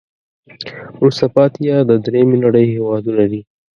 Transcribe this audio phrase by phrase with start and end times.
[0.99, 3.41] وروسته پاتې یا د دریمې نړی هېوادونه دي.